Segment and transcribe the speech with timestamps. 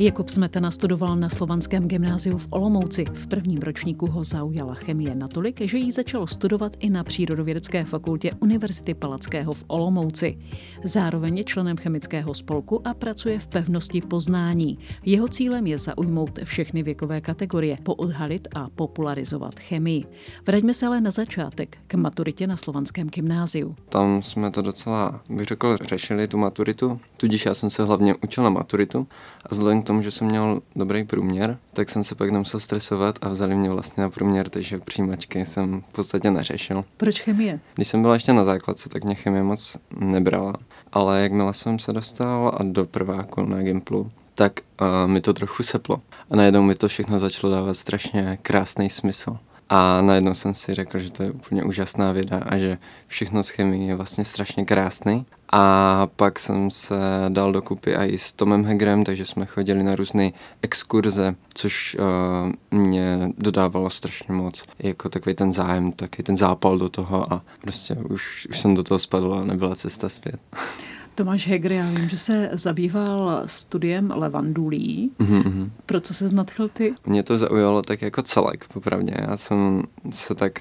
[0.00, 3.04] Jakub Smetana studoval na Slovanském gymnáziu v Olomouci.
[3.12, 8.30] V prvním ročníku ho zaujala chemie natolik, že ji začal studovat i na Přírodovědecké fakultě
[8.40, 10.38] Univerzity Palackého v Olomouci.
[10.84, 14.78] Zároveň je členem chemického spolku a pracuje v pevnosti poznání.
[15.04, 20.04] Jeho cílem je zaujmout všechny věkové kategorie, poodhalit a popularizovat chemii.
[20.46, 23.76] Vraťme se ale na začátek k maturitě na Slovanském gymnáziu.
[23.88, 28.44] Tam jsme to docela, bych řekl, řešili tu maturitu, tudíž já jsem se hlavně učil
[28.44, 29.06] na maturitu
[29.42, 33.28] a vzhledem tomu, že jsem měl dobrý průměr, tak jsem se pak nemusel stresovat a
[33.28, 36.84] vzali mě vlastně na průměr, takže přijímačky jsem v podstatě neřešil.
[36.96, 37.60] Proč chemie?
[37.74, 40.54] Když jsem byla ještě na základce, tak mě chemie moc nebrala.
[40.92, 45.62] Ale jakmile jsem se dostal a do prváku na Gimplu, tak uh, mi to trochu
[45.62, 46.00] seplo.
[46.30, 49.38] A najednou mi to všechno začalo dávat strašně krásný smysl.
[49.68, 53.48] A najednou jsem si řekl, že to je úplně úžasná věda a že všechno z
[53.48, 55.26] chemie je vlastně strašně krásný.
[55.52, 56.94] A pak jsem se
[57.28, 60.30] dal dokupy i s Tomem Hegrem, takže jsme chodili na různé
[60.62, 64.62] exkurze, což uh, mě dodávalo strašně moc.
[64.78, 68.82] Jako takový ten zájem, taky ten zápal do toho a prostě už, už jsem do
[68.82, 70.40] toho spadl a nebyla cesta zpět.
[71.18, 75.10] Tomáš Hegr, já vím, že se zabýval studiem levandulí.
[75.18, 75.70] Mm-hmm.
[75.86, 76.94] Pro co se znadchl ty?
[77.06, 79.14] Mě to zaujalo tak jako celek, popravdě.
[79.28, 80.52] Já jsem se tak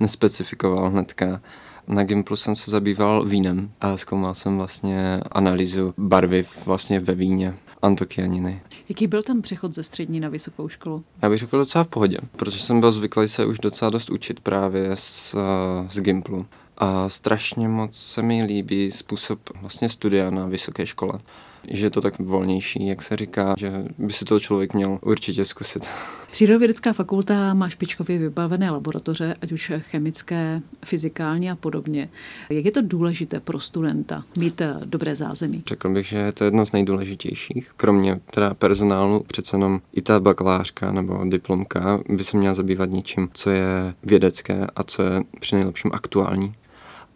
[0.00, 1.40] nespecifikoval hnedka.
[1.88, 7.54] Na Gimplu jsem se zabýval vínem a zkoumal jsem vlastně analýzu barvy vlastně ve víně
[7.82, 8.60] antokianiny.
[8.88, 11.04] Jaký byl ten přechod ze střední na vysokou školu?
[11.22, 14.40] Já bych řekl docela v pohodě, protože jsem byl zvyklý se už docela dost učit
[14.40, 15.34] právě z,
[15.88, 16.46] z Gimplu.
[16.78, 21.20] A strašně moc se mi líbí způsob vlastně studia na vysoké škole
[21.70, 25.44] že je to tak volnější, jak se říká, že by si to člověk měl určitě
[25.44, 25.86] zkusit.
[26.32, 32.08] Přírodovědecká fakulta má špičkově vybavené laboratoře, ať už chemické, fyzikální a podobně.
[32.50, 35.62] Jak je to důležité pro studenta mít eh, dobré zázemí?
[35.66, 37.70] Řekl bych, že je to jedno z nejdůležitějších.
[37.76, 43.28] Kromě teda personálu přece jenom i ta bakalářka nebo diplomka by se měla zabývat něčím,
[43.32, 46.52] co je vědecké a co je při nejlepším aktuální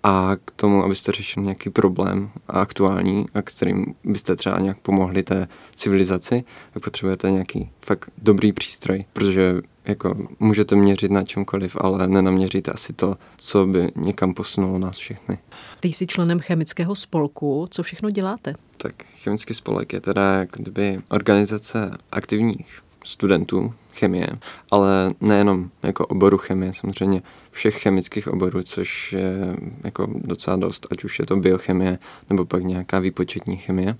[0.02, 5.48] a k tomu, abyste řešili nějaký problém aktuální a kterým byste třeba nějak pomohli té
[5.74, 6.44] civilizaci,
[6.74, 12.92] tak potřebujete nějaký fakt dobrý přístroj, protože jako můžete měřit na čemkoliv, ale nenaměříte asi
[12.92, 15.38] to, co by někam posunulo nás všechny.
[15.80, 18.54] Ty jsi členem chemického spolku, co všechno děláte?
[18.76, 24.26] Tak chemický spolek je teda jak kdyby organizace aktivních studentů chemie,
[24.70, 31.04] ale nejenom jako oboru chemie, samozřejmě všech chemických oborů, což je jako docela dost, ať
[31.04, 31.98] už je to biochemie
[32.30, 33.96] nebo pak nějaká výpočetní chemie,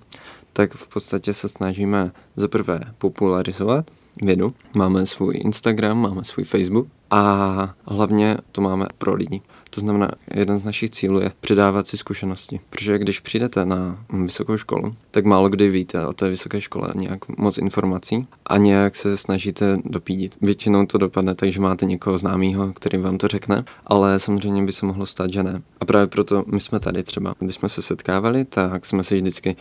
[0.53, 3.91] tak v podstatě se snažíme zaprvé popularizovat
[4.23, 4.53] vědu.
[4.73, 9.41] Máme svůj Instagram, máme svůj Facebook a hlavně to máme pro lidi.
[9.73, 12.59] To znamená, jeden z našich cílů je předávat si zkušenosti.
[12.69, 17.37] Protože když přijdete na vysokou školu, tak málo kdy víte o té vysoké škole nějak
[17.37, 20.35] moc informací a nějak se snažíte dopídit.
[20.41, 24.73] Většinou to dopadne tak, že máte někoho známého, který vám to řekne, ale samozřejmě by
[24.73, 25.61] se mohlo stát, že ne.
[25.79, 27.35] A právě proto my jsme tady třeba.
[27.39, 29.55] Když jsme se setkávali, tak jsme si vždycky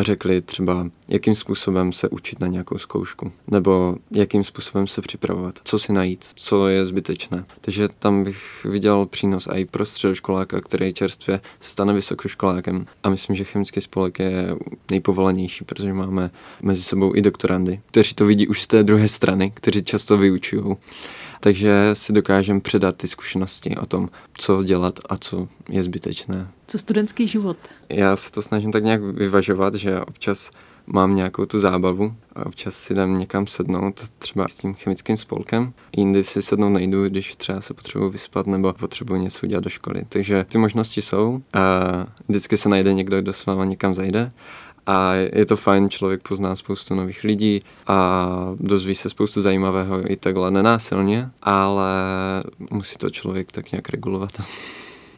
[0.00, 5.78] řekli třeba, jakým způsobem se učit na nějakou zkoušku, nebo jakým způsobem se připravovat, co
[5.78, 7.44] si najít, co je zbytečné.
[7.60, 12.86] Takže tam bych viděl přínos i pro středoškoláka, který čerstvě stane vysokoškolákem.
[13.02, 14.56] A myslím, že chemický spolek je
[14.90, 16.30] nejpovolanější, protože máme
[16.62, 20.76] mezi sebou i doktorandy, kteří to vidí už z té druhé strany, kteří často vyučují
[21.44, 26.48] takže si dokážeme předat ty zkušenosti o tom, co dělat a co je zbytečné.
[26.66, 27.56] Co studentský život?
[27.88, 30.50] Já se to snažím tak nějak vyvažovat, že občas
[30.86, 35.72] mám nějakou tu zábavu a občas si dám někam sednout, třeba s tím chemickým spolkem.
[35.96, 40.02] Jindy si sednout nejdu, když třeba se potřebuji vyspat nebo potřebuji něco udělat do školy.
[40.08, 44.32] Takže ty možnosti jsou a vždycky se najde někdo, kdo s váma někam zajde
[44.86, 48.28] a je to fajn, člověk pozná spoustu nových lidí a
[48.60, 51.92] dozví se spoustu zajímavého i takhle nenásilně, ale
[52.70, 54.30] musí to člověk tak nějak regulovat.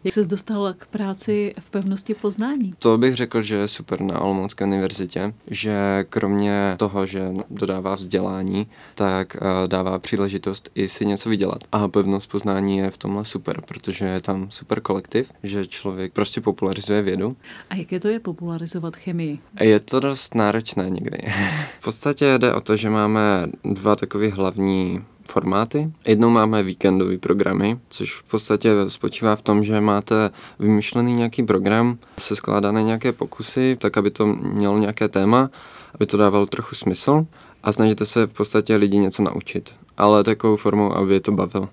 [0.06, 2.74] Jak jsi dostal k práci v pevnosti poznání?
[2.78, 8.66] To bych řekl, že je super na Olomoucké univerzitě, že kromě toho, že dodává vzdělání,
[8.94, 11.58] tak eh, dává příležitost i si něco vydělat.
[11.72, 16.40] A pevnost poznání je v tomhle super, protože je tam super kolektiv, že člověk prostě
[16.40, 17.36] popularizuje vědu.
[17.70, 19.38] A jaké to je popularizovat chemii?
[19.60, 21.18] Je to dost náročné někdy.
[21.80, 25.04] v podstatě jde o to, že máme dva takové hlavní
[25.36, 25.92] formáty.
[26.06, 31.98] Jednou máme víkendové programy, což v podstatě spočívá v tom, že máte vymyšlený nějaký program,
[32.18, 35.50] se skládané nějaké pokusy, tak aby to mělo nějaké téma,
[35.94, 37.26] aby to dávalo trochu smysl
[37.62, 41.68] a snažíte se v podstatě lidi něco naučit, ale takovou formou, aby to bavil.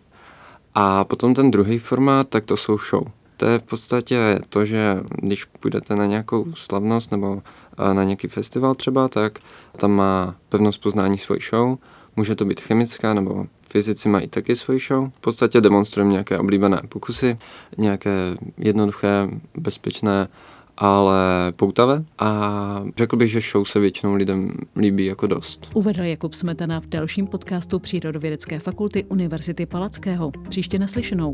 [0.76, 3.04] A potom ten druhý formát, tak to jsou show.
[3.38, 7.42] To je v podstatě to, že když půjdete na nějakou slavnost nebo
[7.94, 9.40] na nějaký festival třeba, tak
[9.78, 11.78] tam má pevnost poznání svoji show.
[12.16, 15.10] Může to být chemická nebo fyzici mají taky svoji show.
[15.16, 17.38] V podstatě demonstrujeme nějaké oblíbené pokusy,
[17.78, 18.12] nějaké
[18.58, 20.28] jednoduché, bezpečné
[20.78, 21.18] ale
[21.56, 25.70] poutavé a řekl bych, že show se většinou lidem líbí jako dost.
[25.74, 30.32] Uvedl Jakub Smetana v dalším podcastu Přírodovědecké fakulty Univerzity Palackého.
[30.50, 31.32] Příště naslyšenou.